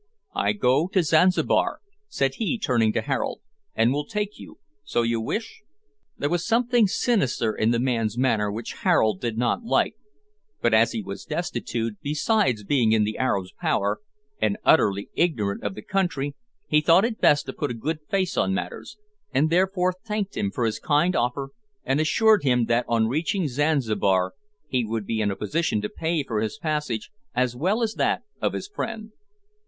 "I 0.33 0.53
go 0.53 0.87
to 0.93 1.03
Zanzibar," 1.03 1.79
said 2.07 2.33
he, 2.39 2.57
turning 2.57 2.91
to 2.93 3.01
Harold, 3.03 3.41
"and 3.75 3.93
will 3.93 4.07
take 4.07 4.39
you, 4.39 4.57
so 4.83 5.03
you 5.03 5.21
wish." 5.21 5.61
There 6.17 6.27
was 6.31 6.43
something 6.43 6.87
sinister 6.87 7.53
in 7.53 7.69
the 7.69 7.77
man's 7.77 8.17
manner 8.17 8.51
which 8.51 8.73
Harold 8.81 9.21
did 9.21 9.37
not 9.37 9.63
like, 9.63 9.93
but 10.59 10.73
as 10.73 10.93
he 10.93 11.03
was 11.03 11.23
destitute, 11.23 11.97
besides 12.01 12.63
being 12.63 12.93
in 12.93 13.03
the 13.03 13.19
Arab's 13.19 13.51
power, 13.51 13.99
and 14.41 14.57
utterly 14.63 15.11
ignorant 15.13 15.61
of 15.63 15.75
the 15.75 15.83
country, 15.83 16.33
he 16.67 16.81
thought 16.81 17.05
it 17.05 17.21
best 17.21 17.45
to 17.45 17.53
put 17.53 17.69
a 17.69 17.75
good 17.75 17.99
face 18.09 18.35
on 18.37 18.55
matters, 18.55 18.97
and 19.31 19.51
therefore 19.51 19.93
thanked 19.93 20.35
him 20.35 20.49
for 20.49 20.65
his 20.65 20.79
kind 20.79 21.15
offer, 21.15 21.49
and 21.83 21.99
assured 21.99 22.41
him 22.41 22.65
that 22.65 22.85
on 22.87 23.07
reaching 23.07 23.47
Zanzibar 23.47 24.33
he 24.67 24.83
would 24.83 25.05
be 25.05 25.21
in 25.21 25.29
a 25.29 25.35
position 25.35 25.79
to 25.83 25.89
pay 25.89 26.23
for 26.23 26.41
his 26.41 26.57
passage 26.57 27.11
as 27.35 27.55
well 27.55 27.83
as 27.83 27.93
that 27.93 28.23
of 28.41 28.53
his 28.53 28.67
friend. 28.67 29.11